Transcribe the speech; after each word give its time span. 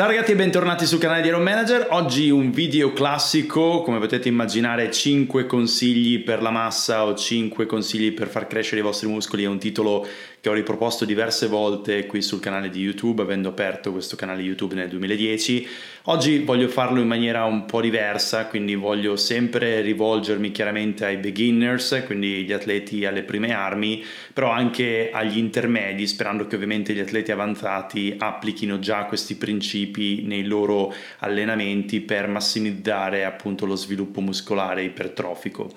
Ciao 0.00 0.08
ragazzi 0.08 0.32
e 0.32 0.34
bentornati 0.34 0.86
sul 0.86 0.98
canale 0.98 1.20
di 1.20 1.28
Iron 1.28 1.42
Manager. 1.42 1.88
Oggi 1.90 2.30
un 2.30 2.52
video 2.52 2.94
classico, 2.94 3.82
come 3.82 3.98
potete 3.98 4.28
immaginare 4.28 4.90
5 4.90 5.44
consigli 5.44 6.24
per 6.24 6.40
la 6.40 6.48
massa 6.48 7.04
o 7.04 7.14
5 7.14 7.66
consigli 7.66 8.14
per 8.14 8.28
far 8.28 8.46
crescere 8.46 8.80
i 8.80 8.82
vostri 8.82 9.08
muscoli, 9.08 9.44
è 9.44 9.46
un 9.46 9.58
titolo 9.58 10.06
che 10.40 10.48
ho 10.48 10.54
riproposto 10.54 11.04
diverse 11.04 11.48
volte 11.48 12.06
qui 12.06 12.22
sul 12.22 12.40
canale 12.40 12.70
di 12.70 12.80
YouTube, 12.80 13.20
avendo 13.20 13.50
aperto 13.50 13.92
questo 13.92 14.16
canale 14.16 14.40
YouTube 14.40 14.74
nel 14.74 14.88
2010. 14.88 15.68
Oggi 16.04 16.38
voglio 16.38 16.68
farlo 16.68 16.98
in 16.98 17.06
maniera 17.06 17.44
un 17.44 17.66
po' 17.66 17.82
diversa, 17.82 18.46
quindi 18.46 18.74
voglio 18.74 19.16
sempre 19.16 19.82
rivolgermi 19.82 20.50
chiaramente 20.50 21.04
ai 21.04 21.18
beginners, 21.18 22.04
quindi 22.06 22.44
gli 22.44 22.52
atleti 22.52 23.04
alle 23.04 23.22
prime 23.22 23.52
armi, 23.52 24.02
però 24.32 24.50
anche 24.50 25.10
agli 25.12 25.36
intermedi, 25.36 26.06
sperando 26.06 26.46
che 26.46 26.54
ovviamente 26.54 26.94
gli 26.94 27.00
atleti 27.00 27.32
avanzati 27.32 28.14
applichino 28.18 28.78
già 28.78 29.04
questi 29.04 29.34
principi 29.34 30.22
nei 30.24 30.44
loro 30.44 30.90
allenamenti 31.18 32.00
per 32.00 32.28
massimizzare 32.28 33.26
appunto 33.26 33.66
lo 33.66 33.76
sviluppo 33.76 34.22
muscolare 34.22 34.82
ipertrofico. 34.82 35.70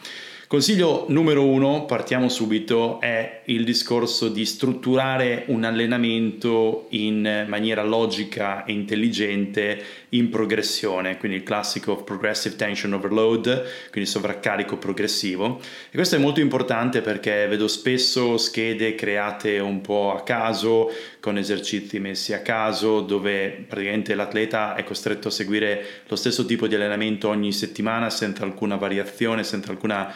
Consiglio 0.54 1.06
numero 1.08 1.48
uno, 1.48 1.86
partiamo 1.86 2.30
subito, 2.30 3.02
è 3.02 3.42
il 3.46 3.64
discorso 3.64 4.30
di 4.30 4.46
strutturare 4.46 5.46
un 5.48 5.64
allenamento 5.64 6.86
in 6.90 7.46
maniera 7.48 7.82
logica 7.82 8.64
e 8.64 8.72
intelligente 8.72 9.84
in 10.10 10.30
progressione, 10.30 11.18
quindi 11.18 11.40
il 11.40 11.44
classico 11.44 11.96
progressive 12.04 12.56
tension 12.56 12.94
overload, 12.94 13.64
quindi 13.90 14.08
sovraccarico 14.08 14.78
progressivo. 14.78 15.60
E 15.90 15.96
questo 15.96 16.18
è 16.18 16.20
molto 16.20 16.40
importante 16.40 17.02
perché 17.02 17.48
vedo 17.48 17.68
spesso 17.68 18.38
schede 18.38 18.94
create 18.94 19.58
un 19.58 19.82
po' 19.82 20.14
a 20.16 20.22
caso, 20.22 20.92
con 21.20 21.40
esercizi 21.40 22.00
messi 22.00 22.32
a 22.32 22.44
caso, 22.44 23.02
dove 23.02 23.66
praticamente 23.68 24.14
l'atleta 24.14 24.76
è 24.76 24.84
costretto 24.84 25.30
a 25.30 25.32
seguire 25.32 25.84
lo 26.06 26.16
stesso 26.16 26.46
tipo 26.46 26.68
di 26.68 26.76
allenamento 26.76 27.28
ogni 27.28 27.52
settimana 27.52 28.12
senza 28.12 28.44
alcuna 28.44 28.76
variazione, 28.76 29.44
senza 29.44 29.72
alcuna 29.72 30.14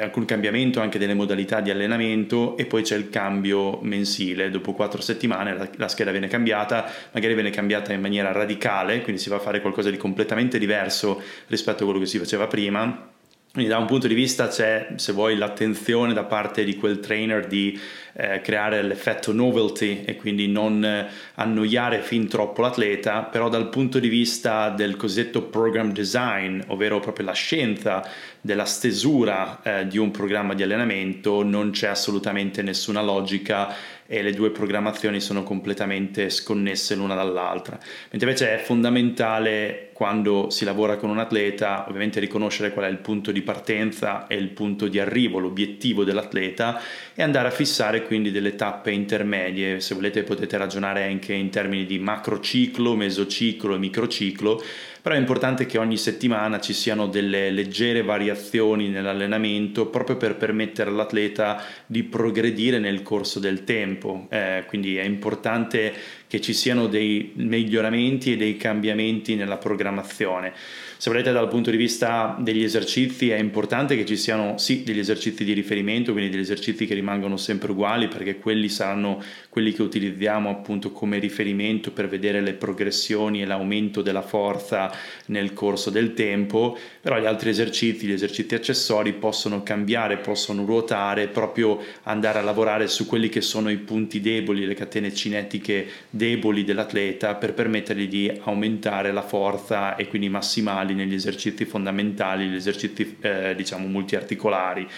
alcun 0.00 0.24
cambiamento 0.24 0.80
anche 0.80 0.98
delle 0.98 1.14
modalità 1.14 1.60
di 1.60 1.70
allenamento 1.70 2.56
e 2.56 2.66
poi 2.66 2.82
c'è 2.82 2.96
il 2.96 3.10
cambio 3.10 3.78
mensile, 3.82 4.50
dopo 4.50 4.72
quattro 4.72 5.00
settimane 5.00 5.56
la, 5.56 5.68
la, 5.76 5.88
scheda 5.88 6.10
viene 6.10 6.28
cambiata, 6.28 6.90
magari 7.12 7.34
viene 7.34 7.50
cambiata 7.50 7.92
in 7.92 8.00
maniera 8.00 8.32
radicale, 8.32 9.02
quindi 9.02 9.20
si 9.20 9.28
va 9.28 9.36
a 9.36 9.40
fare 9.40 9.60
qualcosa 9.60 9.90
di 9.90 9.96
completamente 9.96 10.58
diverso 10.58 11.20
rispetto 11.48 11.82
a 11.82 11.84
quello 11.84 12.00
che 12.00 12.06
si 12.06 12.18
faceva 12.18 12.46
prima. 12.46 13.12
Quindi 13.54 13.70
da 13.70 13.78
un 13.78 13.86
punto 13.86 14.08
di 14.08 14.14
vista 14.14 14.48
c'è, 14.48 14.94
se 14.96 15.12
vuoi, 15.12 15.36
l'attenzione 15.36 16.12
da 16.12 16.24
parte 16.24 16.64
di 16.64 16.74
quel 16.74 16.98
trainer 16.98 17.46
di 17.46 17.78
eh, 18.14 18.40
creare 18.40 18.82
l'effetto 18.82 19.32
novelty 19.32 20.02
e 20.04 20.16
quindi 20.16 20.48
non 20.48 20.84
eh, 20.84 21.06
annoiare 21.34 22.00
fin 22.00 22.26
troppo 22.26 22.62
l'atleta, 22.62 23.22
però 23.22 23.48
dal 23.48 23.68
punto 23.68 24.00
di 24.00 24.08
vista 24.08 24.70
del 24.70 24.96
cosiddetto 24.96 25.42
program 25.42 25.92
design, 25.92 26.62
ovvero 26.66 26.98
proprio 26.98 27.26
la 27.26 27.32
scienza 27.32 28.04
della 28.40 28.64
stesura 28.64 29.62
eh, 29.62 29.86
di 29.86 29.98
un 29.98 30.10
programma 30.10 30.54
di 30.54 30.64
allenamento, 30.64 31.44
non 31.44 31.70
c'è 31.70 31.86
assolutamente 31.86 32.60
nessuna 32.60 33.02
logica 33.02 33.72
e 34.06 34.22
le 34.22 34.32
due 34.32 34.50
programmazioni 34.50 35.20
sono 35.20 35.42
completamente 35.42 36.28
sconnesse 36.30 36.94
l'una 36.94 37.14
dall'altra. 37.14 37.78
Mentre 38.10 38.28
invece 38.28 38.54
è 38.54 38.58
fondamentale 38.58 39.90
quando 39.94 40.50
si 40.50 40.64
lavora 40.64 40.96
con 40.96 41.08
un 41.08 41.18
atleta, 41.18 41.86
ovviamente 41.88 42.20
riconoscere 42.20 42.72
qual 42.72 42.86
è 42.86 42.88
il 42.88 42.98
punto 42.98 43.30
di 43.30 43.42
partenza 43.42 44.26
e 44.26 44.34
il 44.36 44.48
punto 44.48 44.88
di 44.88 44.98
arrivo, 44.98 45.38
l'obiettivo 45.38 46.04
dell'atleta 46.04 46.80
e 47.14 47.22
andare 47.22 47.48
a 47.48 47.52
fissare 47.52 48.02
quindi 48.02 48.30
delle 48.30 48.56
tappe 48.56 48.90
intermedie. 48.90 49.80
Se 49.80 49.94
volete 49.94 50.24
potete 50.24 50.56
ragionare 50.56 51.04
anche 51.04 51.32
in 51.32 51.48
termini 51.48 51.86
di 51.86 51.98
macrociclo, 51.98 52.96
mesociclo 52.96 53.74
e 53.74 53.78
microciclo 53.78 54.62
però 55.04 55.16
è 55.16 55.18
importante 55.18 55.66
che 55.66 55.76
ogni 55.76 55.98
settimana 55.98 56.60
ci 56.60 56.72
siano 56.72 57.08
delle 57.08 57.50
leggere 57.50 58.00
variazioni 58.00 58.88
nell'allenamento 58.88 59.88
proprio 59.88 60.16
per 60.16 60.34
permettere 60.36 60.88
all'atleta 60.88 61.62
di 61.84 62.04
progredire 62.04 62.78
nel 62.78 63.02
corso 63.02 63.38
del 63.38 63.64
tempo. 63.64 63.93
Eh, 64.30 64.64
quindi 64.66 64.96
è 64.96 65.04
importante 65.04 65.92
che 66.26 66.40
ci 66.40 66.52
siano 66.52 66.86
dei 66.86 67.32
miglioramenti 67.34 68.32
e 68.32 68.36
dei 68.36 68.56
cambiamenti 68.56 69.34
nella 69.34 69.56
programmazione. 69.56 70.52
Se 70.96 71.10
volete 71.10 71.32
dal 71.32 71.48
punto 71.48 71.70
di 71.70 71.76
vista 71.76 72.34
degli 72.38 72.62
esercizi 72.62 73.28
è 73.28 73.38
importante 73.38 73.94
che 73.94 74.06
ci 74.06 74.16
siano 74.16 74.56
sì 74.56 74.84
degli 74.84 75.00
esercizi 75.00 75.44
di 75.44 75.52
riferimento, 75.52 76.12
quindi 76.12 76.30
degli 76.30 76.40
esercizi 76.40 76.86
che 76.86 76.94
rimangono 76.94 77.36
sempre 77.36 77.72
uguali 77.72 78.08
perché 78.08 78.38
quelli 78.38 78.68
saranno 78.68 79.22
quelli 79.50 79.72
che 79.72 79.82
utilizziamo 79.82 80.48
appunto 80.48 80.92
come 80.92 81.18
riferimento 81.18 81.90
per 81.90 82.08
vedere 82.08 82.40
le 82.40 82.54
progressioni 82.54 83.42
e 83.42 83.44
l'aumento 83.44 84.02
della 84.02 84.22
forza 84.22 84.90
nel 85.26 85.52
corso 85.52 85.90
del 85.90 86.14
tempo, 86.14 86.78
però 87.00 87.20
gli 87.20 87.26
altri 87.26 87.50
esercizi, 87.50 88.06
gli 88.06 88.12
esercizi 88.12 88.54
accessori 88.54 89.12
possono 89.12 89.62
cambiare, 89.62 90.16
possono 90.16 90.64
ruotare, 90.64 91.26
proprio 91.26 91.80
andare 92.04 92.38
a 92.38 92.42
lavorare 92.42 92.88
su 92.88 93.06
quelli 93.06 93.28
che 93.28 93.42
sono 93.42 93.70
i 93.70 93.76
punti 93.76 94.20
deboli, 94.20 94.64
le 94.64 94.74
catene 94.74 95.12
cinetiche 95.12 95.86
deboli 96.14 96.62
dell'atleta 96.62 97.34
per 97.34 97.54
permettergli 97.54 98.06
di 98.06 98.40
aumentare 98.44 99.10
la 99.10 99.22
forza 99.22 99.96
e 99.96 100.06
quindi 100.06 100.28
massimali 100.28 100.94
negli 100.94 101.14
esercizi 101.14 101.64
fondamentali, 101.64 102.46
gli 102.46 102.54
esercizi 102.54 103.16
eh, 103.20 103.54
diciamo 103.56 103.88
multiarticolari. 103.88 104.88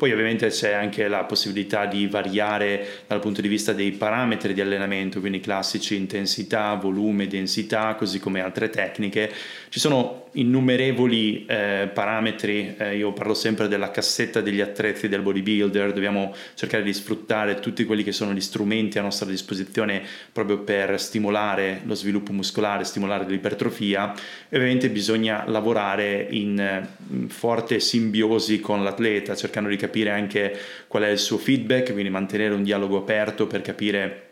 Poi 0.00 0.12
ovviamente 0.12 0.48
c'è 0.48 0.72
anche 0.72 1.08
la 1.08 1.24
possibilità 1.24 1.84
di 1.84 2.06
variare 2.06 3.02
dal 3.06 3.20
punto 3.20 3.42
di 3.42 3.48
vista 3.48 3.74
dei 3.74 3.90
parametri 3.90 4.54
di 4.54 4.62
allenamento, 4.62 5.20
quindi 5.20 5.40
classici 5.40 5.94
intensità, 5.94 6.72
volume, 6.72 7.26
densità, 7.26 7.94
così 7.96 8.18
come 8.18 8.40
altre 8.40 8.70
tecniche. 8.70 9.30
Ci 9.68 9.78
sono 9.78 10.28
innumerevoli 10.32 11.44
eh, 11.44 11.90
parametri, 11.92 12.74
eh, 12.78 12.96
io 12.96 13.12
parlo 13.12 13.34
sempre 13.34 13.68
della 13.68 13.90
cassetta 13.90 14.40
degli 14.40 14.60
attrezzi 14.62 15.08
del 15.08 15.20
bodybuilder, 15.20 15.92
dobbiamo 15.92 16.34
cercare 16.54 16.82
di 16.82 16.94
sfruttare 16.94 17.60
tutti 17.60 17.84
quelli 17.84 18.02
che 18.02 18.12
sono 18.12 18.32
gli 18.32 18.40
strumenti 18.40 18.98
a 18.98 19.02
nostra 19.02 19.28
disposizione 19.28 20.02
proprio 20.32 20.60
per 20.60 20.98
stimolare 20.98 21.82
lo 21.84 21.94
sviluppo 21.94 22.32
muscolare, 22.32 22.84
stimolare 22.84 23.26
l'ipertrofia 23.26 24.14
e 24.48 24.56
ovviamente 24.56 24.88
bisogna 24.88 25.44
lavorare 25.46 26.26
in, 26.30 26.86
in 27.10 27.28
forte 27.28 27.80
simbiosi 27.80 28.60
con 28.60 28.82
l'atleta, 28.82 29.34
cercando 29.34 29.68
di 29.68 29.76
capire 29.76 29.89
capire 29.90 30.10
anche 30.10 30.56
qual 30.86 31.02
è 31.02 31.08
il 31.08 31.18
suo 31.18 31.36
feedback, 31.36 31.92
quindi 31.92 32.10
mantenere 32.10 32.54
un 32.54 32.62
dialogo 32.62 32.96
aperto 32.96 33.48
per 33.48 33.60
capire 33.60 34.28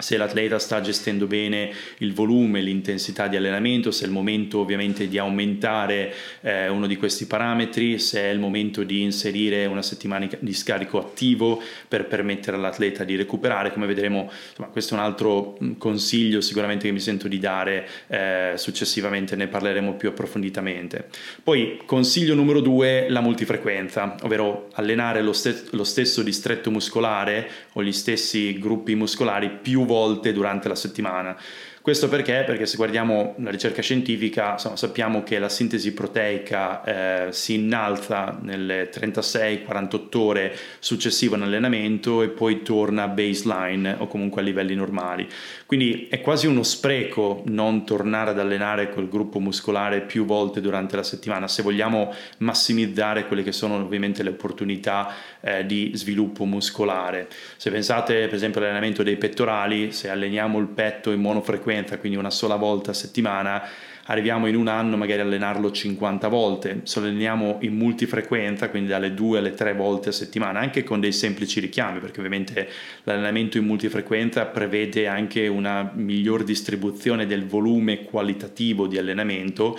se 0.00 0.16
l'atleta 0.16 0.58
sta 0.58 0.80
gestendo 0.80 1.26
bene 1.26 1.72
il 1.98 2.12
volume, 2.12 2.60
l'intensità 2.60 3.28
di 3.28 3.36
allenamento, 3.36 3.90
se 3.90 4.04
è 4.04 4.06
il 4.06 4.12
momento 4.12 4.58
ovviamente 4.58 5.08
di 5.08 5.18
aumentare 5.18 6.12
eh, 6.40 6.68
uno 6.68 6.86
di 6.86 6.96
questi 6.96 7.26
parametri, 7.26 7.98
se 7.98 8.20
è 8.20 8.28
il 8.30 8.38
momento 8.38 8.82
di 8.82 9.02
inserire 9.02 9.66
una 9.66 9.82
settimana 9.82 10.28
di 10.38 10.54
scarico 10.54 10.98
attivo 10.98 11.62
per 11.86 12.06
permettere 12.06 12.56
all'atleta 12.56 13.04
di 13.04 13.16
recuperare, 13.16 13.72
come 13.72 13.86
vedremo 13.86 14.30
insomma, 14.50 14.68
questo 14.68 14.94
è 14.94 14.98
un 14.98 15.04
altro 15.04 15.58
consiglio 15.78 16.40
sicuramente 16.40 16.86
che 16.86 16.92
mi 16.92 17.00
sento 17.00 17.28
di 17.28 17.38
dare, 17.38 17.86
eh, 18.08 18.52
successivamente 18.56 19.36
ne 19.36 19.46
parleremo 19.48 19.94
più 19.94 20.08
approfonditamente. 20.08 21.08
Poi 21.42 21.80
consiglio 21.84 22.34
numero 22.34 22.60
due, 22.60 23.08
la 23.08 23.20
multifrequenza, 23.20 24.16
ovvero 24.22 24.68
allenare 24.74 25.22
lo, 25.22 25.32
st- 25.32 25.68
lo 25.72 25.84
stesso 25.84 26.22
distretto 26.22 26.70
muscolare 26.70 27.48
o 27.72 27.82
gli 27.82 27.92
stessi 27.92 28.58
gruppi 28.58 28.94
muscolari 28.94 29.50
più 29.60 29.84
volte 29.90 30.32
durante 30.32 30.68
la 30.68 30.76
settimana. 30.76 31.36
Questo 31.82 32.10
perché? 32.10 32.42
Perché 32.44 32.66
se 32.66 32.76
guardiamo 32.76 33.34
la 33.38 33.50
ricerca 33.50 33.80
scientifica 33.80 34.52
insomma, 34.52 34.76
sappiamo 34.76 35.22
che 35.22 35.38
la 35.38 35.48
sintesi 35.48 35.94
proteica 35.94 36.84
eh, 36.84 37.32
si 37.32 37.54
innalza 37.54 38.38
nelle 38.42 38.90
36-48 38.90 40.18
ore 40.18 40.54
successive 40.78 41.36
all'allenamento 41.36 42.20
e 42.20 42.28
poi 42.28 42.60
torna 42.60 43.04
a 43.04 43.08
baseline 43.08 43.96
o 43.98 44.08
comunque 44.08 44.42
a 44.42 44.44
livelli 44.44 44.74
normali. 44.74 45.26
Quindi 45.64 46.06
è 46.10 46.20
quasi 46.20 46.46
uno 46.46 46.62
spreco 46.62 47.42
non 47.46 47.86
tornare 47.86 48.32
ad 48.32 48.38
allenare 48.38 48.90
quel 48.90 49.08
gruppo 49.08 49.40
muscolare 49.40 50.02
più 50.02 50.26
volte 50.26 50.60
durante 50.60 50.96
la 50.96 51.02
settimana 51.02 51.48
se 51.48 51.62
vogliamo 51.62 52.14
massimizzare 52.38 53.26
quelle 53.26 53.42
che 53.42 53.52
sono 53.52 53.76
ovviamente 53.76 54.22
le 54.22 54.30
opportunità 54.30 55.14
eh, 55.40 55.64
di 55.64 55.92
sviluppo 55.94 56.44
muscolare. 56.44 57.28
Se 57.56 57.70
pensate 57.70 58.26
per 58.26 58.34
esempio 58.34 58.60
all'allenamento 58.60 59.02
dei 59.02 59.16
pettorali, 59.16 59.92
se 59.92 60.10
alleniamo 60.10 60.58
il 60.58 60.66
petto 60.66 61.10
in 61.10 61.22
monofrequenza 61.22 61.68
frequenza, 61.70 61.98
quindi 61.98 62.18
una 62.18 62.30
sola 62.30 62.56
volta 62.56 62.90
a 62.90 62.94
settimana, 62.94 63.62
arriviamo 64.06 64.48
in 64.48 64.56
un 64.56 64.66
anno 64.66 64.96
magari 64.96 65.20
a 65.20 65.24
allenarlo 65.24 65.70
50 65.70 66.26
volte, 66.26 66.80
se 66.82 66.98
alleniamo 66.98 67.58
in 67.60 67.76
multifrequenza, 67.76 68.68
quindi 68.68 68.88
dalle 68.88 69.14
2 69.14 69.38
alle 69.38 69.54
3 69.54 69.74
volte 69.74 70.08
a 70.08 70.12
settimana, 70.12 70.58
anche 70.58 70.82
con 70.82 70.98
dei 70.98 71.12
semplici 71.12 71.60
richiami, 71.60 72.00
perché 72.00 72.18
ovviamente 72.18 72.68
l'allenamento 73.04 73.56
in 73.56 73.66
multifrequenza 73.66 74.46
prevede 74.46 75.06
anche 75.06 75.46
una 75.46 75.92
miglior 75.94 76.42
distribuzione 76.42 77.26
del 77.26 77.46
volume 77.46 78.02
qualitativo 78.02 78.88
di 78.88 78.98
allenamento, 78.98 79.78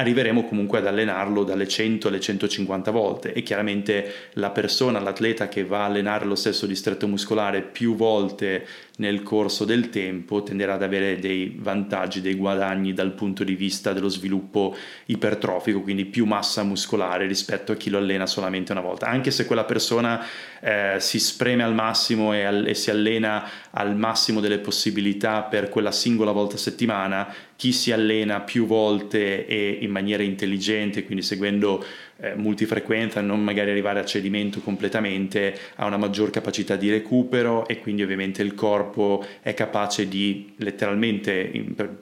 arriveremo 0.00 0.44
comunque 0.44 0.78
ad 0.78 0.86
allenarlo 0.86 1.44
dalle 1.44 1.68
100 1.68 2.08
alle 2.08 2.20
150 2.20 2.90
volte 2.90 3.32
e 3.32 3.42
chiaramente 3.42 4.28
la 4.34 4.50
persona, 4.50 4.98
l'atleta 4.98 5.48
che 5.48 5.64
va 5.64 5.82
a 5.82 5.84
allenare 5.84 6.24
lo 6.24 6.34
stesso 6.34 6.66
distretto 6.66 7.06
muscolare 7.06 7.62
più 7.62 7.94
volte 7.94 8.66
nel 8.96 9.22
corso 9.22 9.64
del 9.64 9.88
tempo 9.88 10.42
tenderà 10.42 10.74
ad 10.74 10.82
avere 10.82 11.18
dei 11.18 11.56
vantaggi, 11.58 12.20
dei 12.20 12.34
guadagni 12.34 12.92
dal 12.92 13.12
punto 13.12 13.44
di 13.44 13.54
vista 13.54 13.92
dello 13.92 14.08
sviluppo 14.08 14.76
ipertrofico, 15.06 15.80
quindi 15.80 16.04
più 16.04 16.26
massa 16.26 16.62
muscolare 16.62 17.26
rispetto 17.26 17.72
a 17.72 17.76
chi 17.76 17.90
lo 17.90 17.98
allena 17.98 18.26
solamente 18.26 18.72
una 18.72 18.82
volta. 18.82 19.06
Anche 19.06 19.30
se 19.30 19.46
quella 19.46 19.64
persona 19.64 20.24
eh, 20.60 20.96
si 20.98 21.18
spreme 21.18 21.62
al 21.62 21.74
massimo 21.74 22.34
e, 22.34 22.44
al, 22.44 22.66
e 22.66 22.74
si 22.74 22.90
allena 22.90 23.48
al 23.70 23.96
massimo 23.96 24.40
delle 24.40 24.58
possibilità 24.58 25.42
per 25.42 25.68
quella 25.70 25.92
singola 25.92 26.32
volta 26.32 26.56
a 26.56 26.58
settimana, 26.58 27.34
chi 27.60 27.72
si 27.72 27.92
allena 27.92 28.40
più 28.40 28.64
volte 28.64 29.44
e 29.44 29.80
in 29.82 29.90
maniera 29.90 30.22
intelligente, 30.22 31.04
quindi 31.04 31.22
seguendo 31.22 31.84
eh, 32.16 32.34
multifrequenza, 32.34 33.20
non 33.20 33.44
magari 33.44 33.70
arrivare 33.70 34.00
a 34.00 34.04
cedimento 34.06 34.60
completamente, 34.60 35.54
ha 35.74 35.84
una 35.84 35.98
maggior 35.98 36.30
capacità 36.30 36.76
di 36.76 36.88
recupero 36.88 37.68
e 37.68 37.80
quindi 37.80 38.02
ovviamente 38.02 38.40
il 38.40 38.54
corpo 38.54 39.22
è 39.42 39.52
capace 39.52 40.08
di 40.08 40.54
letteralmente, 40.56 41.52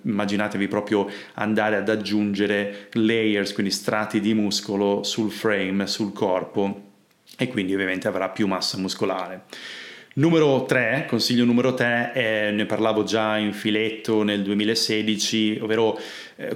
immaginatevi 0.02 0.69
proprio 0.69 1.10
andare 1.34 1.75
ad 1.75 1.88
aggiungere 1.88 2.90
layers, 2.93 3.52
quindi 3.52 3.72
strati 3.72 4.20
di 4.20 4.34
muscolo 4.34 5.02
sul 5.02 5.32
frame, 5.32 5.88
sul 5.88 6.12
corpo 6.12 6.82
e 7.37 7.49
quindi 7.49 7.75
ovviamente 7.75 8.06
avrà 8.06 8.28
più 8.28 8.46
massa 8.46 8.78
muscolare. 8.78 9.43
Numero 10.19 10.65
3, 10.65 11.06
consiglio 11.09 11.44
numero 11.44 11.75
3, 11.75 12.11
eh, 12.12 12.50
ne 12.50 12.67
parlavo 12.67 13.05
già 13.05 13.37
in 13.37 13.53
filetto 13.53 14.25
nel 14.25 14.43
2016, 14.43 15.61
ovvero 15.62 15.97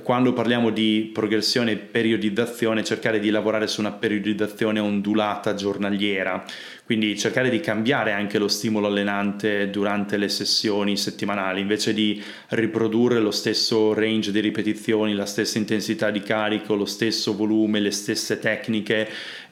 quando 0.05 0.32
parliamo 0.32 0.70
di 0.70 1.11
progressione 1.12 1.73
e 1.73 1.76
periodizzazione, 1.76 2.84
cercare 2.84 3.19
di 3.19 3.31
lavorare 3.31 3.67
su 3.67 3.81
una 3.81 3.90
periodizzazione 3.90 4.79
ondulata 4.79 5.55
giornaliera, 5.55 6.44
quindi 6.84 7.19
cercare 7.19 7.50
di 7.50 7.58
cambiare 7.58 8.12
anche 8.12 8.38
lo 8.38 8.46
stimolo 8.46 8.87
allenante 8.87 9.70
durante 9.70 10.19
le 10.19 10.29
sessioni 10.29 10.96
settimanali, 10.96 11.61
invece 11.61 11.94
di 11.94 12.23
riprodurre 12.50 13.19
lo 13.19 13.32
stesso 13.32 13.93
range 13.93 14.31
di 14.31 14.38
ripetizioni, 14.38 15.14
la 15.14 15.26
stessa 15.26 15.58
intensità 15.58 16.11
di 16.11 16.20
carico, 16.20 16.76
lo 16.76 16.84
stesso 16.84 17.34
volume, 17.34 17.81
le 17.81 17.90
stesse 17.90 18.38
tecniche, 18.38 19.08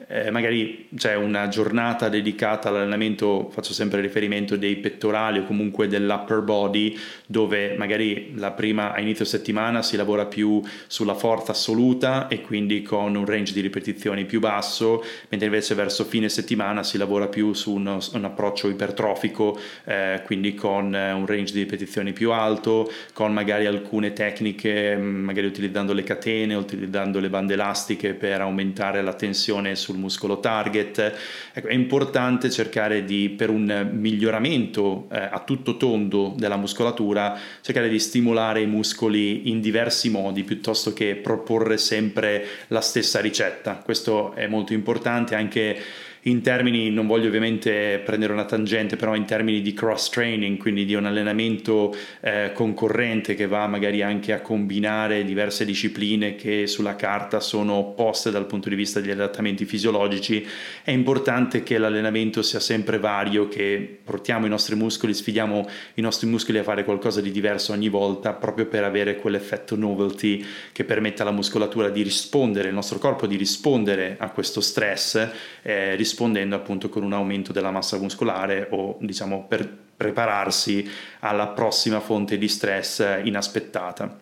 eh, 0.07 0.29
magari 0.29 0.87
c'è 0.95 1.15
una 1.15 1.47
giornata 1.47 2.09
dedicata 2.09 2.69
all'allenamento, 2.69 3.49
faccio 3.49 3.73
sempre 3.73 4.01
riferimento 4.01 4.55
dei 4.55 4.75
pettorali 4.77 5.39
o 5.39 5.45
comunque 5.45 5.87
dell'upper 5.87 6.41
body, 6.41 6.97
dove 7.25 7.75
magari 7.77 8.33
la 8.35 8.51
prima 8.51 8.93
a 8.93 8.99
inizio 8.99 9.25
settimana 9.25 9.81
si 9.81 9.95
lavora 9.95 10.20
più 10.25 10.61
sulla 10.87 11.15
forza 11.15 11.51
assoluta 11.51 12.27
e 12.27 12.41
quindi 12.41 12.81
con 12.81 13.15
un 13.15 13.25
range 13.25 13.53
di 13.53 13.61
ripetizioni 13.61 14.25
più 14.25 14.39
basso, 14.39 15.03
mentre 15.29 15.47
invece 15.47 15.75
verso 15.75 16.05
fine 16.05 16.29
settimana 16.29 16.83
si 16.83 16.97
lavora 16.97 17.27
più 17.27 17.53
su 17.53 17.73
uno, 17.73 17.99
un 18.13 18.25
approccio 18.25 18.69
ipertrofico, 18.69 19.59
eh, 19.85 20.21
quindi 20.25 20.53
con 20.53 20.93
eh, 20.95 21.11
un 21.11 21.25
range 21.25 21.53
di 21.53 21.59
ripetizioni 21.59 22.13
più 22.13 22.31
alto, 22.31 22.91
con 23.13 23.33
magari 23.33 23.65
alcune 23.65 24.13
tecniche, 24.13 24.95
mm, 24.95 25.23
magari 25.23 25.47
utilizzando 25.47 25.93
le 25.93 26.03
catene, 26.03 26.55
utilizzando 26.55 27.19
le 27.19 27.29
bande 27.29 27.53
elastiche 27.53 28.13
per 28.13 28.41
aumentare 28.41 29.01
la 29.01 29.13
tensione 29.13 29.75
sul 29.75 29.97
muscolo 29.97 30.39
target. 30.39 31.13
Ecco, 31.53 31.67
è 31.67 31.73
importante 31.73 32.49
cercare 32.49 33.03
di, 33.03 33.29
per 33.29 33.49
un 33.49 33.89
miglioramento 33.91 35.07
eh, 35.11 35.17
a 35.17 35.41
tutto 35.45 35.77
tondo 35.77 36.33
della 36.37 36.57
muscolatura, 36.57 37.37
cercare 37.61 37.89
di 37.89 37.99
stimolare 37.99 38.61
i 38.61 38.67
muscoli 38.67 39.49
in 39.49 39.61
diversi 39.61 40.09
modi 40.11 40.43
piuttosto 40.43 40.93
che 40.93 41.15
proporre 41.15 41.77
sempre 41.77 42.45
la 42.67 42.81
stessa 42.81 43.19
ricetta. 43.19 43.81
Questo 43.83 44.33
è 44.33 44.45
molto 44.45 44.73
importante 44.73 45.33
anche 45.33 45.81
in 46.25 46.41
termini, 46.41 46.91
non 46.91 47.07
voglio 47.07 47.27
ovviamente 47.27 47.99
prendere 48.05 48.33
una 48.33 48.45
tangente, 48.45 48.95
però 48.95 49.15
in 49.15 49.25
termini 49.25 49.61
di 49.61 49.73
cross 49.73 50.09
training, 50.09 50.57
quindi 50.57 50.85
di 50.85 50.93
un 50.93 51.05
allenamento 51.05 51.95
eh, 52.19 52.51
concorrente 52.53 53.33
che 53.33 53.47
va 53.47 53.65
magari 53.65 54.03
anche 54.03 54.31
a 54.31 54.41
combinare 54.41 55.23
diverse 55.23 55.65
discipline 55.65 56.35
che 56.35 56.67
sulla 56.67 56.95
carta 56.95 57.39
sono 57.39 57.73
opposte 57.73 58.29
dal 58.29 58.45
punto 58.45 58.69
di 58.69 58.75
vista 58.75 58.99
degli 58.99 59.09
adattamenti 59.11 59.65
fisiologici, 59.65 60.45
è 60.83 60.91
importante 60.91 61.63
che 61.63 61.79
l'allenamento 61.79 62.43
sia 62.43 62.59
sempre 62.59 62.99
vario, 62.99 63.47
che 63.47 63.99
portiamo 64.03 64.45
i 64.45 64.49
nostri 64.49 64.75
muscoli, 64.75 65.15
sfidiamo 65.15 65.67
i 65.95 66.01
nostri 66.01 66.27
muscoli 66.27 66.59
a 66.59 66.63
fare 66.63 66.83
qualcosa 66.83 67.21
di 67.21 67.31
diverso 67.31 67.71
ogni 67.71 67.89
volta, 67.89 68.33
proprio 68.33 68.67
per 68.67 68.83
avere 68.83 69.15
quell'effetto 69.15 69.75
novelty 69.75 70.45
che 70.71 70.83
permette 70.83 71.23
alla 71.23 71.31
muscolatura 71.31 71.89
di 71.89 72.03
rispondere, 72.03 72.67
il 72.67 72.75
nostro 72.75 72.99
corpo 72.99 73.25
di 73.25 73.37
rispondere 73.37 74.17
a 74.19 74.29
questo 74.29 74.61
stress. 74.61 75.27
Eh, 75.63 75.95
rispondendo 76.11 76.57
appunto 76.57 76.89
con 76.89 77.03
un 77.03 77.13
aumento 77.13 77.53
della 77.53 77.71
massa 77.71 77.97
muscolare 77.97 78.67
o 78.71 78.97
diciamo 78.99 79.45
per 79.47 79.65
prepararsi 79.95 80.87
alla 81.19 81.47
prossima 81.47 82.01
fonte 82.01 82.37
di 82.37 82.49
stress 82.49 83.21
inaspettata. 83.23 84.19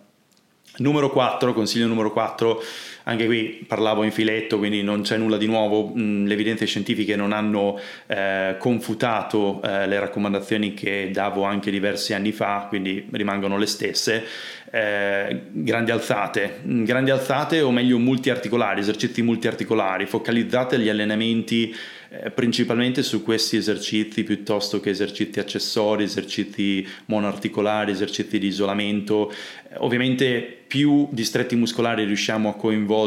Numero 0.77 1.09
4, 1.09 1.53
consiglio 1.53 1.87
numero 1.87 2.11
4, 2.11 2.61
anche 3.09 3.25
qui 3.25 3.65
parlavo 3.65 4.03
in 4.03 4.11
filetto, 4.11 4.59
quindi 4.59 4.83
non 4.83 5.01
c'è 5.01 5.17
nulla 5.17 5.37
di 5.37 5.47
nuovo, 5.47 5.91
mm, 5.95 6.27
le 6.27 6.33
evidenze 6.33 6.65
scientifiche 6.67 7.15
non 7.15 7.31
hanno 7.31 7.79
eh, 8.05 8.55
confutato 8.59 9.61
eh, 9.63 9.87
le 9.87 9.99
raccomandazioni 9.99 10.75
che 10.75 11.09
davo 11.11 11.43
anche 11.43 11.71
diversi 11.71 12.13
anni 12.13 12.31
fa, 12.31 12.67
quindi 12.69 13.07
rimangono 13.11 13.57
le 13.57 13.65
stesse. 13.65 14.23
Eh, 14.71 15.41
grandi 15.51 15.89
alzate, 15.89 16.59
mm, 16.63 16.83
grandi 16.83 17.09
alzate 17.09 17.61
o 17.61 17.71
meglio 17.71 17.97
multiarticolari, 17.97 18.81
esercizi 18.81 19.23
multiarticolari, 19.23 20.05
focalizzate 20.05 20.77
gli 20.77 20.89
allenamenti 20.89 21.75
eh, 22.11 22.31
principalmente 22.31 23.03
su 23.03 23.21
questi 23.21 23.55
esercizi 23.55 24.23
piuttosto 24.23 24.79
che 24.79 24.89
esercizi 24.89 25.39
accessori, 25.39 26.05
esercizi 26.05 26.83
monoarticolari, 27.05 27.91
esercizi 27.91 28.39
di 28.39 28.47
isolamento. 28.47 29.31
Eh, 29.31 29.75
ovviamente 29.77 30.57
più 30.65 31.07
distretti 31.11 31.55
muscolari 31.55 32.05
riusciamo 32.05 32.49
a 32.49 32.55
coinvolgere 32.55 32.98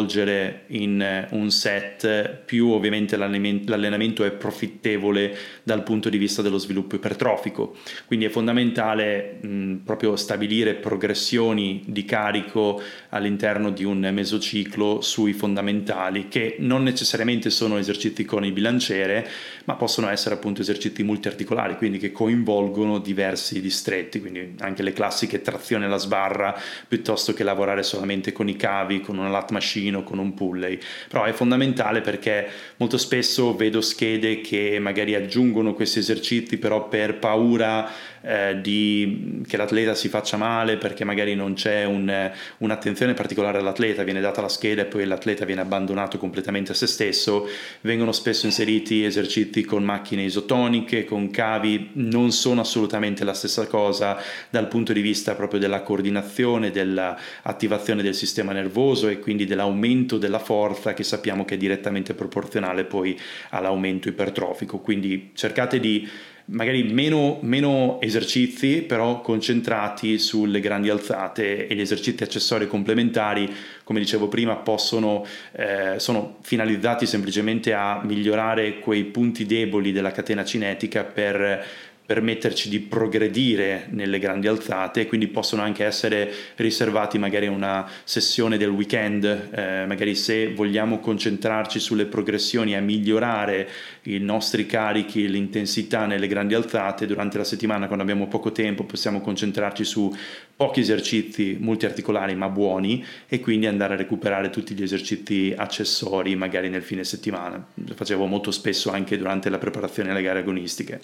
in 0.68 1.00
eh, 1.00 1.26
un 1.30 1.50
set, 1.50 2.42
più 2.44 2.68
ovviamente 2.70 3.16
l'allenamento 3.16 4.24
è 4.24 4.30
profittevole 4.30 5.36
dal 5.62 5.82
punto 5.82 6.08
di 6.08 6.18
vista 6.18 6.42
dello 6.42 6.58
sviluppo 6.58 6.96
ipertrofico. 6.96 7.76
Quindi 8.06 8.26
è 8.26 8.28
fondamentale 8.28 9.38
mh, 9.40 9.74
proprio 9.84 10.16
stabilire 10.16 10.74
progressioni 10.74 11.82
di 11.86 12.04
carico 12.04 12.80
all'interno 13.10 13.70
di 13.70 13.84
un 13.84 13.98
mesociclo 14.12 15.00
sui 15.00 15.32
fondamentali, 15.32 16.28
che 16.28 16.56
non 16.58 16.82
necessariamente 16.82 17.50
sono 17.50 17.78
esercizi 17.78 18.24
con 18.24 18.44
il 18.44 18.52
bilanciere, 18.52 19.28
ma 19.64 19.74
possono 19.74 20.08
essere 20.08 20.34
appunto 20.34 20.62
esercizi 20.62 21.02
multiarticolari, 21.02 21.76
quindi 21.76 21.98
che 21.98 22.12
coinvolgono 22.12 22.98
diversi 22.98 23.60
distretti, 23.60 24.20
quindi 24.20 24.54
anche 24.60 24.82
le 24.82 24.92
classiche 24.92 25.42
trazione 25.42 25.86
alla 25.86 25.98
sbarra 25.98 26.58
piuttosto 26.86 27.32
che 27.32 27.44
lavorare 27.44 27.82
solamente 27.82 28.32
con 28.32 28.48
i 28.48 28.56
cavi, 28.56 29.00
con 29.00 29.18
una 29.18 29.28
lat 29.28 29.50
machine 29.50 29.81
o 29.90 30.02
con 30.02 30.18
un 30.18 30.34
pulley. 30.34 30.78
Però 31.08 31.24
è 31.24 31.32
fondamentale 31.32 32.00
perché 32.00 32.48
molto 32.76 32.98
spesso 32.98 33.54
vedo 33.56 33.80
schede 33.80 34.40
che 34.40 34.78
magari 34.80 35.14
aggiungono 35.14 35.74
questi 35.74 35.98
esercizi 35.98 36.58
però 36.58 36.88
per 36.88 37.18
paura 37.18 37.90
eh, 38.22 38.60
di, 38.60 39.42
che 39.46 39.56
l'atleta 39.56 39.94
si 39.94 40.08
faccia 40.08 40.36
male 40.36 40.76
perché 40.76 41.04
magari 41.04 41.34
non 41.34 41.54
c'è 41.54 41.84
un, 41.84 42.30
un'attenzione 42.58 43.14
particolare 43.14 43.58
all'atleta, 43.58 44.04
viene 44.04 44.20
data 44.20 44.40
la 44.40 44.48
scheda 44.48 44.82
e 44.82 44.86
poi 44.86 45.04
l'atleta 45.04 45.44
viene 45.44 45.60
abbandonato 45.60 46.18
completamente 46.18 46.72
a 46.72 46.74
se 46.74 46.86
stesso, 46.86 47.48
vengono 47.80 48.12
spesso 48.12 48.46
inseriti 48.46 49.04
esercizi 49.04 49.62
con 49.64 49.82
macchine 49.82 50.22
isotoniche, 50.22 51.04
con 51.04 51.30
cavi, 51.30 51.90
non 51.94 52.30
sono 52.30 52.60
assolutamente 52.60 53.24
la 53.24 53.34
stessa 53.34 53.66
cosa 53.66 54.16
dal 54.50 54.68
punto 54.68 54.92
di 54.92 55.00
vista 55.00 55.34
proprio 55.34 55.58
della 55.58 55.82
coordinazione, 55.82 56.70
dell'attivazione 56.70 58.02
del 58.02 58.14
sistema 58.14 58.52
nervoso 58.52 59.08
e 59.08 59.18
quindi 59.18 59.46
dell'aumento 59.62 60.19
della 60.19 60.38
forza 60.38 60.92
che 60.92 61.04
sappiamo 61.04 61.45
che 61.45 61.54
è 61.54 61.59
direttamente 61.59 62.14
proporzionale 62.14 62.85
poi 62.85 63.19
all'aumento 63.50 64.09
ipertrofico. 64.09 64.78
Quindi 64.78 65.31
cercate 65.35 65.78
di 65.78 66.09
magari 66.47 66.83
meno, 66.83 67.38
meno, 67.42 68.00
esercizi, 68.00 68.83
però 68.83 69.21
concentrati 69.21 70.19
sulle 70.19 70.59
grandi 70.59 70.90
alzate 70.90 71.69
e 71.69 71.75
gli 71.75 71.81
esercizi 71.81 72.25
accessori 72.25 72.66
complementari, 72.66 73.49
come 73.85 74.00
dicevo 74.00 74.26
prima, 74.26 74.57
possono, 74.57 75.25
eh, 75.52 75.95
sono 75.99 76.38
finalizzati 76.42 77.07
semplicemente 77.07 77.73
a 77.73 78.00
migliorare 78.02 78.81
quei 78.81 79.04
punti 79.04 79.47
deboli 79.47 79.92
della 79.92 80.11
catena 80.11 80.45
cinetica 80.45 81.04
per 81.04 81.64
permetterci 82.12 82.69
di 82.69 82.78
progredire 82.78 83.87
nelle 83.88 84.19
grandi 84.19 84.47
alzate, 84.47 85.07
quindi 85.07 85.28
possono 85.28 85.62
anche 85.62 85.87
essere 85.87 86.31
riservati 86.57 87.16
magari 87.16 87.47
una 87.47 87.88
sessione 88.04 88.59
del 88.59 88.69
weekend, 88.69 89.25
eh, 89.25 89.87
magari 89.87 90.14
se 90.14 90.52
vogliamo 90.52 90.99
concentrarci 90.99 91.81
sulle 91.81 92.04
progressioni 92.04 92.75
e 92.75 92.81
migliorare 92.83 93.66
i 94.04 94.18
nostri 94.18 94.66
carichi, 94.66 95.28
l'intensità 95.28 96.06
nelle 96.06 96.26
grandi 96.26 96.54
alzate, 96.54 97.06
durante 97.06 97.38
la 97.38 97.44
settimana 97.44 97.87
quando 97.87 98.02
abbiamo 98.02 98.26
poco 98.26 98.50
tempo 98.50 98.85
possiamo 98.85 99.21
concentrarci 99.21 99.85
su 99.85 100.12
pochi 100.56 100.80
esercizi 100.80 101.56
multiarticolari 101.61 102.35
ma 102.35 102.49
buoni 102.49 103.04
e 103.28 103.40
quindi 103.40 103.66
andare 103.66 103.94
a 103.94 103.97
recuperare 103.97 104.50
tutti 104.50 104.75
gli 104.75 104.82
esercizi 104.82 105.54
accessori 105.56 106.35
magari 106.35 106.68
nel 106.68 106.82
fine 106.82 107.04
settimana. 107.04 107.64
Lo 107.75 107.94
facevo 107.94 108.26
molto 108.26 108.50
spesso 108.50 108.90
anche 108.90 109.16
durante 109.16 109.50
la 109.50 109.59
preparazione 109.59 110.11
alle 110.11 110.23
gare 110.23 110.40
agonistiche 110.40 111.00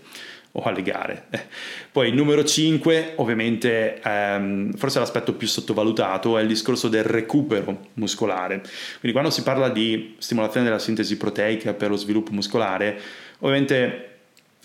o 0.52 0.62
alle 0.62 0.83
gare. 0.83 1.26
Poi 1.93 2.09
il 2.09 2.14
numero 2.14 2.45
5, 2.45 3.14
ovviamente 3.17 4.00
ehm, 4.00 4.73
forse 4.75 4.99
l'aspetto 4.99 5.35
più 5.35 5.47
sottovalutato 5.47 6.38
è 6.38 6.43
il 6.43 6.49
discorso 6.49 6.88
del 6.88 7.05
recupero 7.05 7.88
muscolare. 7.95 8.61
Quindi 9.00 9.12
quando 9.12 9.31
si 9.31 9.43
parla 9.43 9.69
di 9.69 10.14
stimolazione 10.19 10.67
della 10.67 10.78
sintesi 10.78 11.17
proteica 11.17 11.75
per 11.75 11.90
lo 11.90 11.97
sviluppo 11.97 12.33
muscolare, 12.33 12.88
ovviamente 13.40 14.09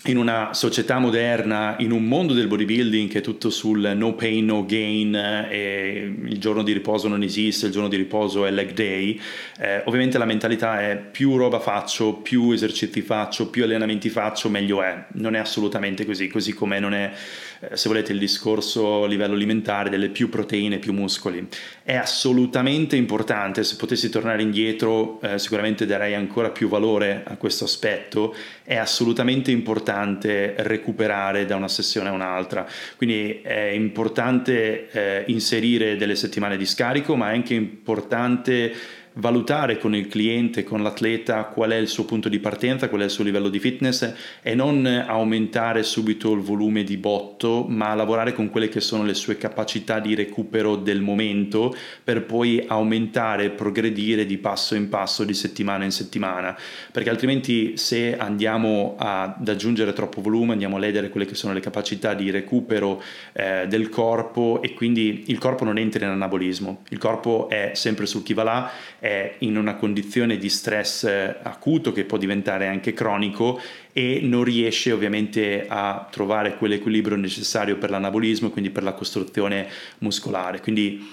in 0.06 0.18
una 0.18 0.52
società 0.52 0.98
moderna, 0.98 1.76
in 1.78 1.90
un 1.90 2.04
mondo 2.04 2.34
del 2.34 2.46
bodybuilding 2.46 3.08
che 3.08 3.18
è 3.18 3.22
tutto 3.22 3.48
sul 3.48 3.92
no 3.96 4.14
pain, 4.14 4.44
no 4.44 4.66
gain, 4.66 5.14
e 5.14 6.14
il 6.26 6.38
giorno 6.38 6.62
di 6.62 6.72
riposo 6.72 7.08
non 7.08 7.22
esiste, 7.22 7.66
il 7.66 7.72
giorno 7.72 7.88
di 7.88 7.96
riposo 7.96 8.44
è 8.44 8.50
leg 8.50 8.72
day, 8.72 9.18
eh, 9.58 9.82
ovviamente 9.86 10.18
la 10.18 10.26
mentalità 10.26 10.80
è 10.80 10.98
più 10.98 11.36
roba 11.36 11.58
faccio, 11.58 12.14
più 12.14 12.50
esercizi 12.50 13.00
faccio, 13.00 13.48
più 13.48 13.64
allenamenti 13.64 14.10
faccio, 14.10 14.50
meglio 14.50 14.82
è. 14.82 15.06
Non 15.12 15.34
è 15.34 15.38
assolutamente 15.38 16.04
così, 16.04 16.28
così 16.28 16.52
come 16.52 16.78
non 16.80 16.92
è, 16.92 17.10
eh, 17.53 17.53
se 17.72 17.88
volete, 17.88 18.12
il 18.12 18.18
discorso 18.18 19.04
a 19.04 19.06
livello 19.06 19.34
alimentare 19.34 19.90
delle 19.90 20.08
più 20.08 20.28
proteine, 20.28 20.78
più 20.78 20.92
muscoli. 20.92 21.46
È 21.82 21.94
assolutamente 21.94 22.96
importante, 22.96 23.64
se 23.64 23.76
potessi 23.76 24.08
tornare 24.08 24.42
indietro 24.42 25.20
eh, 25.20 25.38
sicuramente 25.38 25.86
darei 25.86 26.14
ancora 26.14 26.50
più 26.50 26.68
valore 26.68 27.22
a 27.26 27.36
questo 27.36 27.64
aspetto, 27.64 28.34
è 28.62 28.76
assolutamente 28.76 29.50
importante 29.50 29.72
importante 29.74 30.54
recuperare 30.58 31.46
da 31.46 31.56
una 31.56 31.68
sessione 31.68 32.08
a 32.08 32.12
un'altra, 32.12 32.66
quindi 32.96 33.40
è 33.42 33.70
importante 33.72 34.90
eh, 34.90 35.24
inserire 35.28 35.96
delle 35.96 36.14
settimane 36.14 36.56
di 36.56 36.66
scarico, 36.66 37.16
ma 37.16 37.30
è 37.30 37.34
anche 37.34 37.54
importante 37.54 38.72
valutare 39.14 39.78
con 39.78 39.94
il 39.94 40.08
cliente, 40.08 40.64
con 40.64 40.82
l'atleta 40.82 41.44
qual 41.44 41.70
è 41.70 41.76
il 41.76 41.88
suo 41.88 42.04
punto 42.04 42.28
di 42.28 42.38
partenza, 42.38 42.88
qual 42.88 43.02
è 43.02 43.04
il 43.04 43.10
suo 43.10 43.24
livello 43.24 43.48
di 43.48 43.58
fitness 43.58 44.12
e 44.42 44.54
non 44.54 44.86
aumentare 44.86 45.82
subito 45.82 46.32
il 46.32 46.40
volume 46.40 46.82
di 46.84 46.96
botto, 46.96 47.64
ma 47.68 47.94
lavorare 47.94 48.32
con 48.32 48.50
quelle 48.50 48.68
che 48.68 48.80
sono 48.80 49.04
le 49.04 49.14
sue 49.14 49.36
capacità 49.36 50.00
di 50.00 50.14
recupero 50.14 50.76
del 50.76 51.00
momento 51.00 51.74
per 52.02 52.24
poi 52.24 52.64
aumentare 52.66 53.50
progredire 53.50 54.26
di 54.26 54.38
passo 54.38 54.74
in 54.74 54.88
passo, 54.88 55.24
di 55.24 55.34
settimana 55.34 55.84
in 55.84 55.92
settimana, 55.92 56.56
perché 56.90 57.10
altrimenti 57.10 57.76
se 57.76 58.16
andiamo 58.16 58.96
ad 58.98 59.46
aggiungere 59.46 59.92
troppo 59.92 60.20
volume 60.20 60.52
andiamo 60.52 60.76
a 60.76 60.80
ledere 60.80 61.08
quelle 61.08 61.26
che 61.26 61.34
sono 61.34 61.52
le 61.52 61.60
capacità 61.60 62.14
di 62.14 62.30
recupero 62.30 63.02
eh, 63.32 63.66
del 63.68 63.88
corpo 63.88 64.60
e 64.62 64.74
quindi 64.74 65.24
il 65.26 65.38
corpo 65.38 65.64
non 65.64 65.78
entra 65.78 66.04
in 66.04 66.10
anabolismo, 66.10 66.82
il 66.88 66.98
corpo 66.98 67.48
è 67.48 67.72
sempre 67.74 68.06
sul 68.06 68.22
chi 68.22 68.34
va 68.34 68.42
là 68.42 68.70
è 69.04 69.34
in 69.40 69.58
una 69.58 69.74
condizione 69.74 70.38
di 70.38 70.48
stress 70.48 71.04
eh, 71.04 71.36
acuto 71.42 71.92
che 71.92 72.04
può 72.04 72.16
diventare 72.16 72.68
anche 72.68 72.94
cronico 72.94 73.60
e 73.92 74.20
non 74.22 74.44
riesce 74.44 74.92
ovviamente 74.92 75.66
a 75.68 76.08
trovare 76.10 76.56
quell'equilibrio 76.56 77.18
necessario 77.18 77.76
per 77.76 77.90
l'anabolismo, 77.90 78.48
quindi 78.48 78.70
per 78.70 78.82
la 78.82 78.94
costruzione 78.94 79.68
muscolare. 79.98 80.62
Quindi 80.62 81.06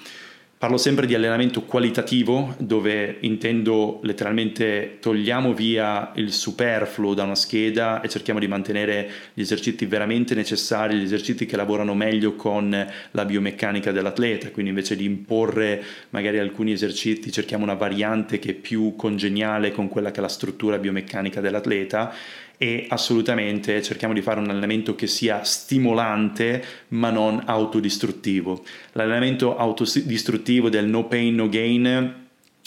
Parlo 0.61 0.77
sempre 0.77 1.07
di 1.07 1.15
allenamento 1.15 1.63
qualitativo, 1.63 2.53
dove 2.59 3.17
intendo 3.21 3.99
letteralmente 4.03 4.97
togliamo 5.01 5.55
via 5.55 6.11
il 6.17 6.31
superfluo 6.31 7.15
da 7.15 7.23
una 7.23 7.33
scheda 7.33 7.99
e 8.01 8.07
cerchiamo 8.09 8.39
di 8.39 8.47
mantenere 8.47 9.09
gli 9.33 9.41
esercizi 9.41 9.87
veramente 9.87 10.35
necessari, 10.35 10.97
gli 10.97 11.03
esercizi 11.03 11.47
che 11.47 11.55
lavorano 11.55 11.95
meglio 11.95 12.35
con 12.35 12.69
la 13.09 13.25
biomeccanica 13.25 13.91
dell'atleta, 13.91 14.51
quindi 14.51 14.69
invece 14.69 14.95
di 14.95 15.03
imporre 15.03 15.83
magari 16.11 16.37
alcuni 16.37 16.73
esercizi 16.73 17.31
cerchiamo 17.31 17.63
una 17.63 17.73
variante 17.73 18.37
che 18.37 18.51
è 18.51 18.53
più 18.53 18.93
congeniale 18.95 19.71
con 19.71 19.87
quella 19.87 20.11
che 20.11 20.19
è 20.19 20.21
la 20.21 20.27
struttura 20.27 20.77
biomeccanica 20.77 21.41
dell'atleta 21.41 22.13
e 22.61 22.85
assolutamente 22.89 23.81
cerchiamo 23.81 24.13
di 24.13 24.21
fare 24.21 24.39
un 24.39 24.47
allenamento 24.47 24.93
che 24.93 25.07
sia 25.07 25.43
stimolante 25.43 26.63
ma 26.89 27.09
non 27.09 27.41
autodistruttivo. 27.43 28.63
L'allenamento 28.91 29.57
autodistruttivo 29.57 30.50
del 30.59 30.87
no 30.87 31.07
pain 31.07 31.35
no 31.35 31.49
gain 31.49 32.19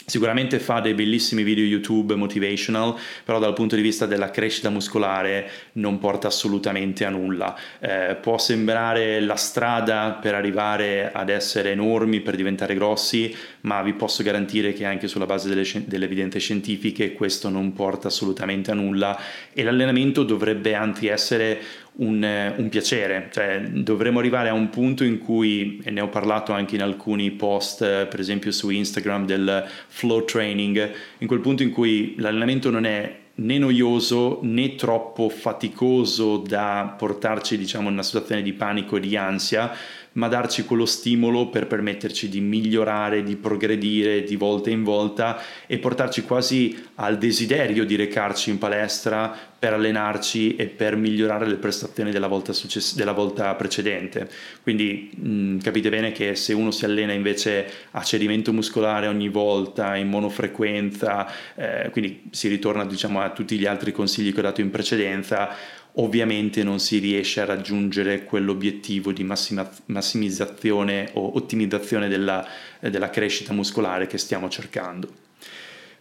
Sicuramente 0.07 0.59
fa 0.59 0.81
dei 0.81 0.93
bellissimi 0.93 1.41
video 1.41 1.65
YouTube 1.65 2.13
motivational, 2.13 2.95
però 3.23 3.39
dal 3.39 3.53
punto 3.53 3.75
di 3.75 3.81
vista 3.81 4.05
della 4.05 4.29
crescita 4.29 4.69
muscolare 4.69 5.49
non 5.73 5.97
porta 5.97 6.27
assolutamente 6.27 7.05
a 7.05 7.09
nulla. 7.09 7.57
Eh, 7.79 8.15
può 8.21 8.37
sembrare 8.37 9.19
la 9.19 9.35
strada 9.35 10.19
per 10.21 10.35
arrivare 10.35 11.11
ad 11.11 11.29
essere 11.29 11.71
enormi, 11.71 12.21
per 12.21 12.35
diventare 12.35 12.75
grossi, 12.75 13.35
ma 13.61 13.81
vi 13.81 13.93
posso 13.93 14.21
garantire 14.21 14.73
che 14.73 14.85
anche 14.85 15.07
sulla 15.07 15.25
base 15.25 15.49
delle, 15.49 15.65
delle 15.87 16.05
evidenze 16.05 16.37
scientifiche 16.37 17.13
questo 17.13 17.49
non 17.49 17.73
porta 17.73 18.09
assolutamente 18.09 18.69
a 18.69 18.75
nulla 18.75 19.19
e 19.53 19.63
l'allenamento 19.63 20.21
dovrebbe 20.21 20.75
anzi 20.75 21.07
essere 21.07 21.59
un, 21.97 22.23
eh, 22.23 22.53
un, 22.57 22.69
piacere, 22.69 23.29
cioè 23.31 23.61
dovremmo 23.61 24.19
arrivare 24.19 24.49
a 24.49 24.53
un 24.53 24.69
punto 24.69 25.03
in 25.03 25.19
cui, 25.19 25.81
e 25.83 25.91
ne 25.91 26.01
ho 26.01 26.09
parlato 26.09 26.51
anche 26.51 26.75
in 26.75 26.81
alcuni 26.81 27.31
post, 27.31 27.81
eh, 27.81 28.07
per 28.09 28.19
esempio 28.19 28.51
su 28.51 28.69
Instagram 28.69 29.25
del 29.25 29.65
flow 29.87 30.25
training, 30.25 30.91
in 31.19 31.27
quel 31.27 31.39
punto 31.39 31.63
in 31.63 31.71
cui 31.71 32.15
l'allenamento 32.17 32.69
non 32.69 32.85
è 32.85 33.23
né 33.37 33.57
noioso 33.57 34.39
né 34.43 34.75
troppo 34.75 35.27
faticoso 35.27 36.37
da 36.37 36.95
portarci 36.97 37.57
diciamo 37.57 37.87
in 37.87 37.93
una 37.93 38.03
situazione 38.03 38.41
di 38.41 38.53
panico 38.53 38.95
e 38.95 39.01
di 39.01 39.17
ansia 39.17 39.73
ma 40.15 40.27
darci 40.27 40.63
quello 40.63 40.85
stimolo 40.85 41.47
per 41.47 41.67
permetterci 41.67 42.29
di 42.29 42.39
migliorare, 42.39 43.23
di 43.23 43.35
progredire 43.35 44.23
di 44.23 44.35
volta 44.35 44.69
in 44.69 44.83
volta 44.83 45.41
e 45.67 45.77
portarci 45.77 46.23
quasi 46.23 46.87
al 46.95 47.17
desiderio 47.17 47.85
di 47.85 47.95
recarci 47.95 48.49
in 48.49 48.57
palestra 48.57 49.53
per 49.57 49.73
allenarci 49.73 50.55
e 50.55 50.67
per 50.67 50.95
migliorare 50.95 51.47
le 51.47 51.55
prestazioni 51.55 52.11
della 52.11 52.27
volta, 52.27 52.53
success- 52.53 52.95
della 52.95 53.13
volta 53.13 53.53
precedente. 53.55 54.29
Quindi 54.61 55.09
mh, 55.15 55.57
capite 55.57 55.89
bene 55.89 56.11
che 56.11 56.35
se 56.35 56.53
uno 56.53 56.71
si 56.71 56.85
allena 56.85 57.13
invece 57.13 57.67
a 57.91 58.03
cedimento 58.03 58.53
muscolare 58.53 59.07
ogni 59.07 59.29
volta, 59.29 59.95
in 59.95 60.07
monofrequenza, 60.07 61.27
eh, 61.55 61.89
quindi 61.91 62.23
si 62.29 62.47
ritorna 62.47 62.85
diciamo, 62.85 63.21
a 63.21 63.31
tutti 63.31 63.57
gli 63.57 63.65
altri 63.65 63.91
consigli 63.91 64.31
che 64.33 64.39
ho 64.39 64.43
dato 64.43 64.61
in 64.61 64.69
precedenza, 64.69 65.49
ovviamente 65.95 66.63
non 66.63 66.79
si 66.79 66.99
riesce 66.99 67.41
a 67.41 67.45
raggiungere 67.45 68.23
quell'obiettivo 68.23 69.11
di 69.11 69.23
massima, 69.23 69.69
massimizzazione 69.85 71.09
o 71.13 71.35
ottimizzazione 71.35 72.07
della, 72.07 72.45
della 72.79 73.09
crescita 73.09 73.53
muscolare 73.53 74.07
che 74.07 74.17
stiamo 74.17 74.49
cercando. 74.49 75.23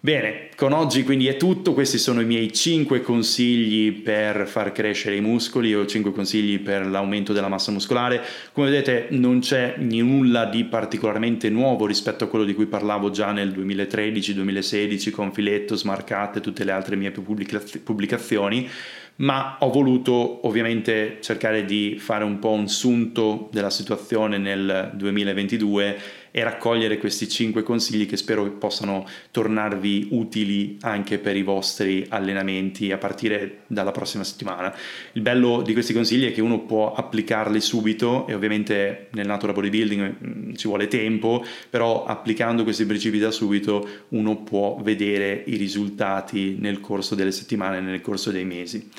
Bene, 0.05 0.51
con 0.55 0.73
oggi 0.73 1.03
quindi 1.03 1.29
è 1.29 1.39
tutto, 1.39 1.73
questi 1.73 1.97
sono 1.97 2.21
i 2.21 2.27
miei 2.27 2.53
5 2.53 3.01
consigli 3.01 4.03
per 4.03 4.47
far 4.47 4.71
crescere 4.71 5.17
i 5.17 5.23
muscoli 5.23 5.75
o 5.75 5.87
5 5.87 6.13
consigli 6.13 6.61
per 6.61 6.85
l'aumento 6.85 7.33
della 7.33 7.49
massa 7.49 7.73
muscolare. 7.73 8.23
Come 8.53 8.69
vedete 8.69 9.07
non 9.13 9.39
c'è 9.39 9.77
nulla 9.79 10.45
di 10.45 10.65
particolarmente 10.65 11.49
nuovo 11.49 11.87
rispetto 11.87 12.25
a 12.25 12.27
quello 12.27 12.45
di 12.45 12.53
cui 12.53 12.67
parlavo 12.67 13.09
già 13.09 13.33
nel 13.33 13.49
2013-2016 13.53 15.11
con 15.11 15.33
Filetto, 15.33 15.75
Smart 15.75 16.07
Cut 16.07 16.37
e 16.37 16.41
tutte 16.43 16.65
le 16.65 16.73
altre 16.73 16.97
mie 16.97 17.11
pubblicazioni 17.11 18.69
ma 19.17 19.57
ho 19.61 19.71
voluto 19.71 20.47
ovviamente 20.47 21.19
cercare 21.21 21.65
di 21.65 21.97
fare 21.99 22.25
un 22.25 22.39
po' 22.39 22.51
un 22.51 22.69
sunto 22.69 23.49
della 23.53 23.71
situazione 23.71 24.39
nel 24.39 24.91
2022 24.95 25.99
e 26.37 26.43
raccogliere 26.43 26.99
questi 26.99 27.29
5 27.29 27.63
consigli 27.63 28.07
che 28.07 28.17
spero 28.17 28.51
possano 28.51 29.07
tornarvi 29.31 30.09
utili 30.11 30.79
anche 30.81 31.19
per 31.19 31.37
i 31.37 31.45
vostri 31.45 32.05
allenamenti 32.09 32.91
a 32.91 32.99
partire 32.99 33.59
dalla 33.69 33.93
prossima 33.93 34.25
settimana. 34.25 34.75
Il 35.13 35.23
bello 35.23 35.63
di 35.63 35.73
questi 35.73 35.93
consigli 35.93 36.27
è 36.27 36.33
che 36.33 36.41
uno 36.41 36.63
può 36.63 36.93
applicarli 36.93 37.61
subito 37.61 38.27
e 38.27 38.35
ovviamente 38.35 39.07
nel 39.13 39.29
natural 39.29 39.55
bodybuilding 39.55 40.17
mm, 40.27 40.55
ci 40.55 40.67
vuole 40.67 40.89
tempo, 40.89 41.45
però 41.71 42.05
applicando 42.05 42.65
questi 42.65 42.85
principi 42.85 43.21
da 43.21 43.31
subito 43.31 43.89
uno 44.09 44.39
può 44.39 44.81
vedere 44.83 45.45
i 45.47 45.55
risultati 45.55 46.57
nel 46.59 46.81
corso 46.81 47.15
delle 47.15 47.31
settimane, 47.31 47.79
nel 47.79 48.01
corso 48.01 48.33
dei 48.33 48.45
mesi. 48.45 48.91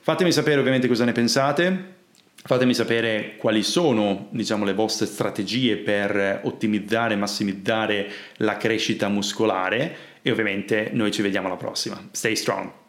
Fatemi 0.00 0.32
sapere 0.32 0.58
ovviamente 0.58 0.88
cosa 0.88 1.04
ne 1.04 1.12
pensate. 1.12 1.96
Fatemi 2.44 2.72
sapere 2.72 3.36
quali 3.36 3.62
sono 3.62 4.28
diciamo, 4.30 4.64
le 4.64 4.72
vostre 4.72 5.06
strategie 5.06 5.76
per 5.76 6.40
ottimizzare 6.44 7.14
e 7.14 7.16
massimizzare 7.16 8.10
la 8.36 8.56
crescita 8.56 9.08
muscolare 9.08 9.96
e 10.22 10.30
ovviamente 10.30 10.90
noi 10.92 11.10
ci 11.10 11.22
vediamo 11.22 11.48
alla 11.48 11.56
prossima. 11.56 12.08
Stay 12.12 12.36
strong! 12.36 12.87